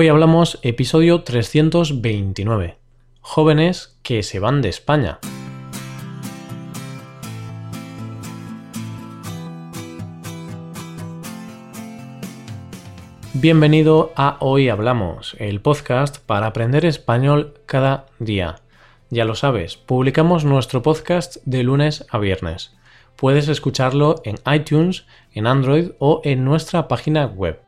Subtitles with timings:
[0.00, 2.78] Hoy hablamos episodio 329.
[3.20, 5.18] Jóvenes que se van de España.
[13.34, 18.60] Bienvenido a Hoy Hablamos, el podcast para aprender español cada día.
[19.10, 22.76] Ya lo sabes, publicamos nuestro podcast de lunes a viernes.
[23.16, 27.67] Puedes escucharlo en iTunes, en Android o en nuestra página web.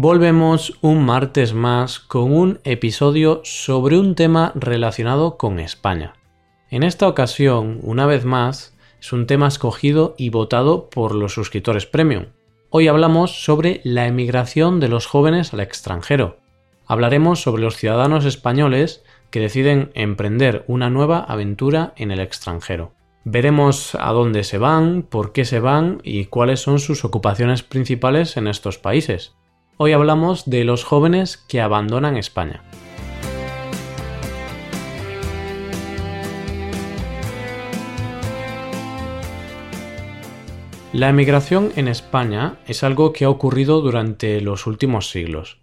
[0.00, 6.14] Volvemos un martes más con un episodio sobre un tema relacionado con España.
[6.70, 11.86] En esta ocasión, una vez más, es un tema escogido y votado por los suscriptores
[11.86, 12.26] premium.
[12.70, 16.36] Hoy hablamos sobre la emigración de los jóvenes al extranjero.
[16.86, 22.92] Hablaremos sobre los ciudadanos españoles que deciden emprender una nueva aventura en el extranjero.
[23.24, 28.36] Veremos a dónde se van, por qué se van y cuáles son sus ocupaciones principales
[28.36, 29.34] en estos países.
[29.80, 32.64] Hoy hablamos de los jóvenes que abandonan España.
[40.92, 45.60] La emigración en España es algo que ha ocurrido durante los últimos siglos.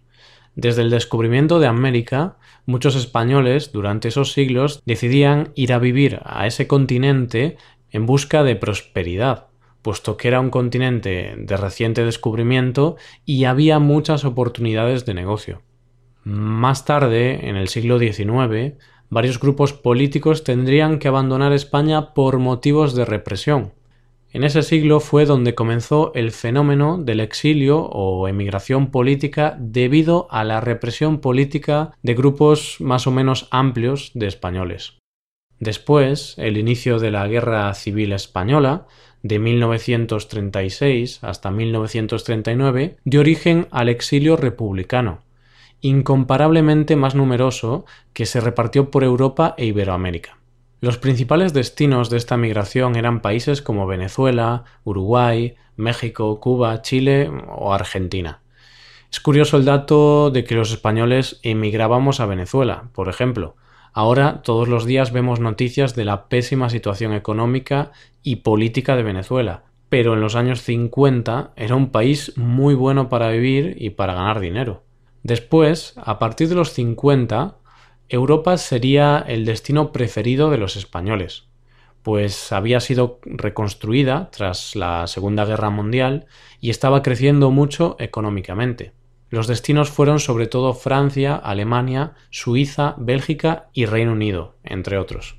[0.54, 6.46] Desde el descubrimiento de América, muchos españoles durante esos siglos decidían ir a vivir a
[6.46, 7.58] ese continente
[7.90, 9.48] en busca de prosperidad,
[9.86, 15.62] puesto que era un continente de reciente descubrimiento y había muchas oportunidades de negocio.
[16.24, 18.74] Más tarde, en el siglo XIX,
[19.10, 23.74] varios grupos políticos tendrían que abandonar España por motivos de represión.
[24.32, 30.42] En ese siglo fue donde comenzó el fenómeno del exilio o emigración política debido a
[30.42, 34.98] la represión política de grupos más o menos amplios de españoles.
[35.58, 38.86] Después, el inicio de la Guerra Civil Española
[39.26, 45.20] de 1936 hasta 1939 dio origen al exilio republicano,
[45.80, 50.38] incomparablemente más numeroso que se repartió por Europa e Iberoamérica.
[50.80, 57.72] Los principales destinos de esta migración eran países como Venezuela, Uruguay, México, Cuba, Chile o
[57.72, 58.40] Argentina.
[59.10, 63.56] Es curioso el dato de que los españoles emigrábamos a Venezuela, por ejemplo,
[63.96, 67.92] Ahora todos los días vemos noticias de la pésima situación económica
[68.22, 73.30] y política de Venezuela, pero en los años 50 era un país muy bueno para
[73.30, 74.84] vivir y para ganar dinero.
[75.22, 77.56] Después, a partir de los 50,
[78.10, 81.48] Europa sería el destino preferido de los españoles,
[82.02, 86.26] pues había sido reconstruida tras la Segunda Guerra Mundial
[86.60, 88.92] y estaba creciendo mucho económicamente.
[89.28, 95.36] Los destinos fueron sobre todo Francia, Alemania, Suiza, Bélgica y Reino Unido, entre otros.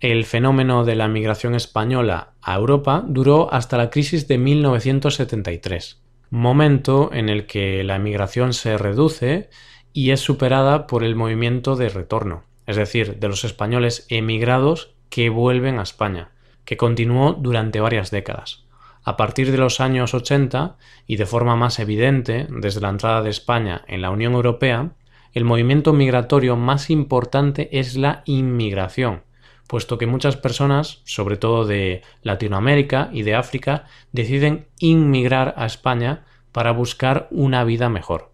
[0.00, 7.10] El fenómeno de la migración española a Europa duró hasta la crisis de 1973, momento
[7.12, 9.50] en el que la emigración se reduce
[9.92, 15.28] y es superada por el movimiento de retorno, es decir, de los españoles emigrados que
[15.28, 16.30] vuelven a España,
[16.64, 18.64] que continuó durante varias décadas.
[19.04, 20.76] A partir de los años 80,
[21.06, 24.92] y de forma más evidente desde la entrada de España en la Unión Europea,
[25.32, 29.22] el movimiento migratorio más importante es la inmigración,
[29.66, 36.24] puesto que muchas personas, sobre todo de Latinoamérica y de África, deciden inmigrar a España
[36.52, 38.30] para buscar una vida mejor.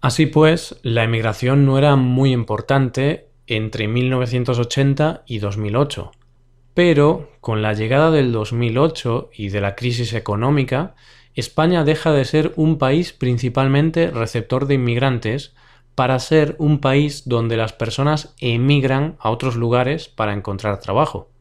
[0.00, 6.12] Así pues, la emigración no era muy importante entre 1980 y 2008,
[6.78, 10.94] pero con la llegada del 2008 y de la crisis económica,
[11.34, 15.56] España deja de ser un país principalmente receptor de inmigrantes
[15.96, 21.32] para ser un país donde las personas emigran a otros lugares para encontrar trabajo.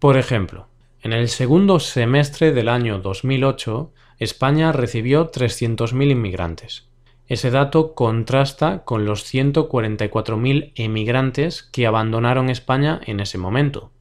[0.00, 0.66] Por ejemplo,
[1.00, 6.88] en el segundo semestre del año 2008, España recibió 300.000 inmigrantes.
[7.28, 13.92] Ese dato contrasta con los 144.000 emigrantes que abandonaron España en ese momento.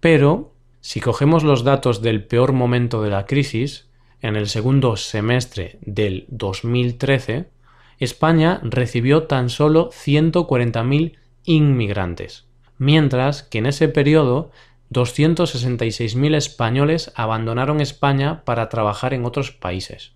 [0.00, 3.90] Pero, si cogemos los datos del peor momento de la crisis,
[4.22, 7.50] en el segundo semestre del 2013,
[7.98, 12.46] España recibió tan solo 140.000 inmigrantes,
[12.78, 14.50] mientras que en ese periodo
[14.90, 20.12] 266.000 españoles abandonaron España para trabajar en otros países.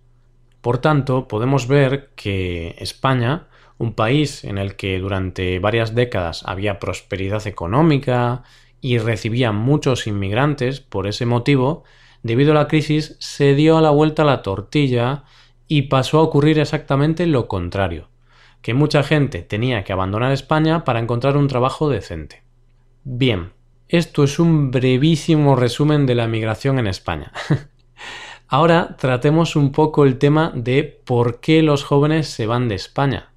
[0.60, 6.78] Por tanto, podemos ver que España, un país en el que durante varias décadas había
[6.78, 8.44] prosperidad económica
[8.84, 11.84] y recibía muchos inmigrantes por ese motivo,
[12.22, 15.24] debido a la crisis se dio a la vuelta la tortilla
[15.66, 18.10] y pasó a ocurrir exactamente lo contrario,
[18.60, 22.42] que mucha gente tenía que abandonar España para encontrar un trabajo decente.
[23.04, 23.54] Bien,
[23.88, 27.32] esto es un brevísimo resumen de la migración en España.
[28.48, 33.32] Ahora tratemos un poco el tema de por qué los jóvenes se van de España.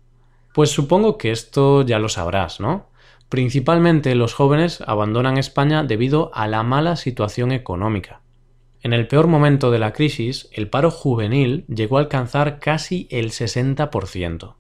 [0.54, 2.87] Pues supongo que esto ya lo sabrás, ¿no?
[3.30, 8.22] Principalmente los jóvenes abandonan España debido a la mala situación económica.
[8.82, 13.32] En el peor momento de la crisis, el paro juvenil llegó a alcanzar casi el
[13.32, 14.56] 60%,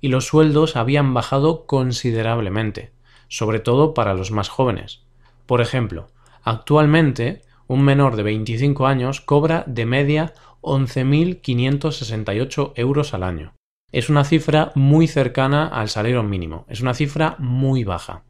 [0.00, 2.92] y los sueldos habían bajado considerablemente,
[3.26, 5.02] sobre todo para los más jóvenes.
[5.46, 6.06] Por ejemplo,
[6.44, 13.54] actualmente un menor de 25 años cobra de media 11.568 euros al año.
[13.92, 18.24] Es una cifra muy cercana al salario mínimo, es una cifra muy baja.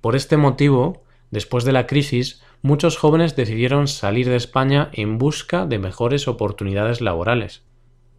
[0.00, 5.64] Por este motivo, después de la crisis, muchos jóvenes decidieron salir de España en busca
[5.64, 7.62] de mejores oportunidades laborales.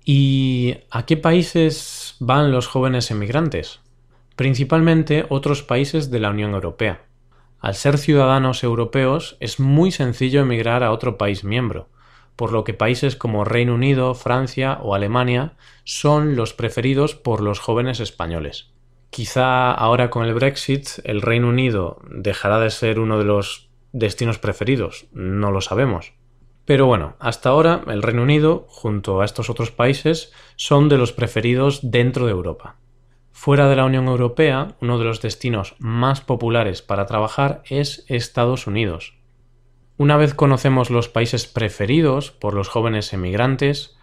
[0.05, 3.81] ¿Y a qué países van los jóvenes emigrantes?
[4.37, 7.01] Principalmente otros países de la Unión Europea.
[7.59, 11.89] Al ser ciudadanos europeos es muy sencillo emigrar a otro país miembro,
[12.37, 17.59] por lo que países como Reino Unido, Francia o Alemania son los preferidos por los
[17.59, 18.71] jóvenes españoles.
[19.09, 24.37] Quizá ahora con el Brexit el Reino Unido dejará de ser uno de los destinos
[24.37, 26.13] preferidos, no lo sabemos.
[26.65, 31.13] Pero bueno, hasta ahora el Reino Unido, junto a estos otros países, son de los
[31.13, 32.75] preferidos dentro de Europa.
[33.31, 38.67] Fuera de la Unión Europea, uno de los destinos más populares para trabajar es Estados
[38.67, 39.16] Unidos.
[39.97, 43.97] Una vez conocemos los países preferidos por los jóvenes emigrantes,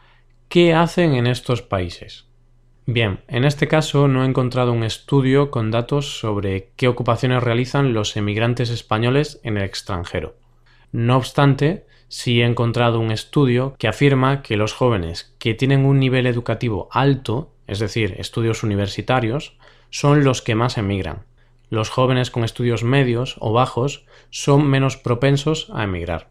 [0.49, 2.26] ¿qué hacen en estos países?
[2.87, 7.94] Bien, en este caso no he encontrado un estudio con datos sobre qué ocupaciones realizan
[7.94, 10.37] los emigrantes españoles en el extranjero.
[10.93, 15.99] No obstante, sí he encontrado un estudio que afirma que los jóvenes que tienen un
[15.99, 19.56] nivel educativo alto es decir, estudios universitarios,
[19.90, 21.25] son los que más emigran.
[21.70, 24.05] Los jóvenes con estudios medios o bajos
[24.35, 26.27] son menos propensos a emigrar.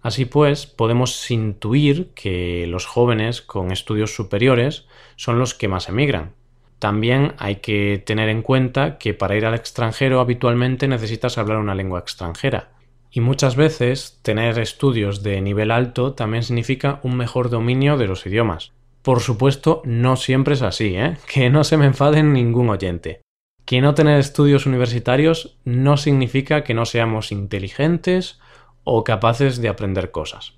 [0.00, 6.32] Así pues, podemos intuir que los jóvenes con estudios superiores son los que más emigran.
[6.78, 11.74] También hay que tener en cuenta que para ir al extranjero habitualmente necesitas hablar una
[11.74, 12.70] lengua extranjera.
[13.10, 18.24] Y muchas veces tener estudios de nivel alto también significa un mejor dominio de los
[18.24, 18.72] idiomas.
[19.02, 21.18] Por supuesto, no siempre es así, ¿eh?
[21.30, 23.20] Que no se me enfaden ningún oyente.
[23.64, 28.40] Que no tener estudios universitarios no significa que no seamos inteligentes
[28.84, 30.54] o capaces de aprender cosas.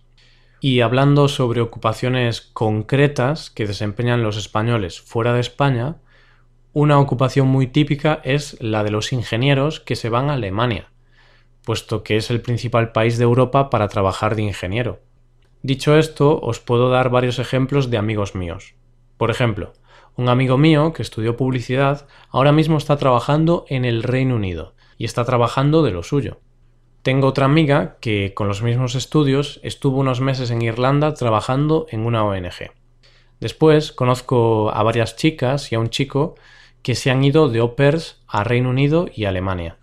[0.61, 5.97] Y hablando sobre ocupaciones concretas que desempeñan los españoles fuera de España,
[6.73, 10.89] una ocupación muy típica es la de los ingenieros que se van a Alemania,
[11.65, 15.01] puesto que es el principal país de Europa para trabajar de ingeniero.
[15.63, 18.75] Dicho esto, os puedo dar varios ejemplos de amigos míos.
[19.17, 19.73] Por ejemplo,
[20.17, 25.05] un amigo mío que estudió publicidad ahora mismo está trabajando en el Reino Unido y
[25.05, 26.41] está trabajando de lo suyo.
[27.03, 32.07] Tengo otra amiga que con los mismos estudios estuvo unos meses en Irlanda trabajando en
[32.07, 32.73] una ONG.
[33.41, 36.37] Después conozco a varias chicas y a un chico
[36.83, 39.77] que se han ido de au pairs a Reino Unido y Alemania.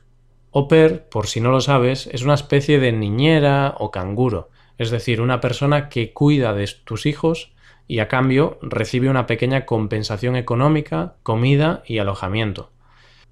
[0.54, 4.92] Au pair, por si no lo sabes, es una especie de niñera o canguro, es
[4.92, 7.54] decir, una persona que cuida de tus hijos
[7.92, 12.72] y a cambio recibe una pequeña compensación económica, comida y alojamiento.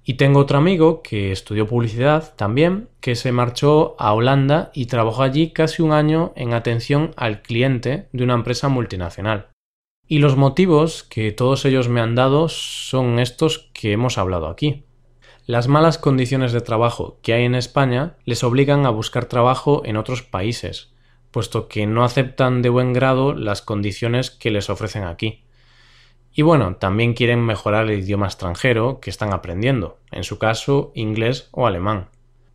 [0.04, 5.22] Y tengo otro amigo que estudió publicidad también, que se marchó a Holanda y trabajó
[5.22, 9.48] allí casi un año en atención al cliente de una empresa multinacional.
[10.06, 14.84] Y los motivos que todos ellos me han dado son estos que hemos hablado aquí.
[15.46, 19.96] Las malas condiciones de trabajo que hay en España les obligan a buscar trabajo en
[19.96, 20.92] otros países,
[21.30, 25.44] puesto que no aceptan de buen grado las condiciones que les ofrecen aquí.
[26.32, 31.48] Y bueno, también quieren mejorar el idioma extranjero que están aprendiendo, en su caso inglés
[31.50, 32.08] o alemán.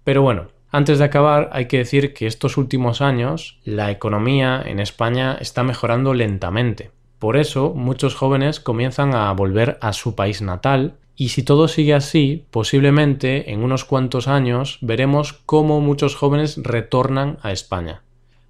[0.03, 4.79] Pero bueno, antes de acabar hay que decir que estos últimos años la economía en
[4.79, 6.91] España está mejorando lentamente.
[7.20, 11.94] Por eso muchos jóvenes comienzan a volver a su país natal y si todo sigue
[11.94, 18.03] así, posiblemente en unos cuantos años veremos cómo muchos jóvenes retornan a España.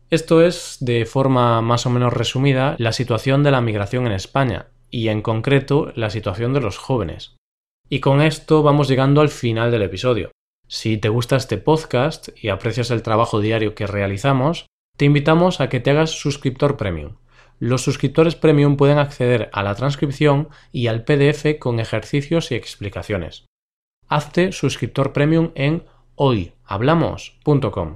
[0.09, 4.67] Esto es, de forma más o menos resumida, la situación de la migración en España,
[4.95, 7.35] y en concreto la situación de los jóvenes.
[7.89, 10.31] Y con esto vamos llegando al final del episodio.
[10.67, 15.69] Si te gusta este podcast y aprecias el trabajo diario que realizamos, te invitamos a
[15.69, 17.17] que te hagas suscriptor premium.
[17.59, 23.45] Los suscriptores premium pueden acceder a la transcripción y al PDF con ejercicios y explicaciones.
[24.07, 25.83] Hazte suscriptor premium en
[26.15, 27.95] hoy hablamos.com.